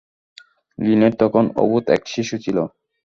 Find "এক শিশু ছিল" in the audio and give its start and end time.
1.95-2.57